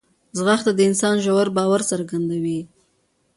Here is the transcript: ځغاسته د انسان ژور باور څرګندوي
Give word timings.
ځغاسته 0.37 0.71
د 0.75 0.79
انسان 0.89 1.15
ژور 1.25 1.47
باور 1.57 1.81
څرګندوي 1.91 2.59